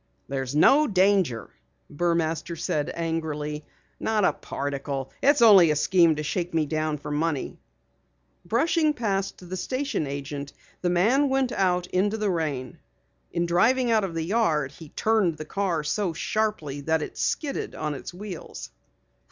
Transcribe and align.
"There's 0.27 0.55
no 0.55 0.87
danger," 0.87 1.51
Burmaster 1.87 2.55
said 2.55 2.91
angrily. 2.95 3.63
"Not 3.99 4.25
a 4.25 4.33
particle. 4.33 5.13
It's 5.21 5.43
only 5.43 5.69
a 5.69 5.75
scheme 5.75 6.15
to 6.15 6.23
shake 6.23 6.55
me 6.55 6.65
down 6.65 6.97
for 6.97 7.11
money." 7.11 7.59
Brushing 8.43 8.95
past 8.95 9.47
the 9.47 9.55
station 9.55 10.07
agent, 10.07 10.53
the 10.81 10.89
man 10.89 11.29
went 11.29 11.51
out 11.51 11.85
into 11.85 12.17
the 12.17 12.31
rain. 12.31 12.79
In 13.31 13.45
driving 13.45 13.91
out 13.91 14.03
of 14.03 14.15
the 14.15 14.25
yard 14.25 14.71
he 14.71 14.89
turned 14.89 15.37
the 15.37 15.45
car 15.45 15.83
so 15.83 16.13
sharply 16.13 16.81
that 16.81 17.03
it 17.03 17.15
skidded 17.15 17.75
on 17.75 17.93
its 17.93 18.11
wheels. 18.11 18.71